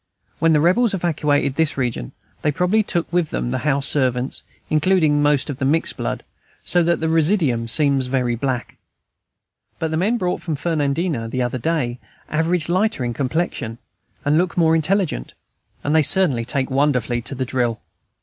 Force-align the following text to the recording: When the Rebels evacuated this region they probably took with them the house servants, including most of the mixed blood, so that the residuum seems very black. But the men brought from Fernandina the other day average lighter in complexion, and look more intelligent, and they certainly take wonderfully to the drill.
When 0.39 0.53
the 0.53 0.61
Rebels 0.61 0.95
evacuated 0.95 1.53
this 1.53 1.77
region 1.77 2.11
they 2.41 2.51
probably 2.51 2.81
took 2.81 3.13
with 3.13 3.29
them 3.29 3.51
the 3.51 3.59
house 3.59 3.85
servants, 3.87 4.41
including 4.67 5.21
most 5.21 5.47
of 5.47 5.59
the 5.59 5.63
mixed 5.65 5.95
blood, 5.95 6.23
so 6.65 6.81
that 6.81 7.01
the 7.01 7.07
residuum 7.07 7.67
seems 7.67 8.07
very 8.07 8.35
black. 8.35 8.79
But 9.77 9.91
the 9.91 9.97
men 9.97 10.17
brought 10.17 10.41
from 10.41 10.55
Fernandina 10.55 11.27
the 11.29 11.43
other 11.43 11.59
day 11.59 11.99
average 12.29 12.67
lighter 12.67 13.05
in 13.05 13.13
complexion, 13.13 13.77
and 14.25 14.39
look 14.39 14.57
more 14.57 14.75
intelligent, 14.75 15.35
and 15.83 15.93
they 15.93 16.01
certainly 16.01 16.45
take 16.45 16.71
wonderfully 16.71 17.21
to 17.21 17.35
the 17.35 17.45
drill. 17.45 17.79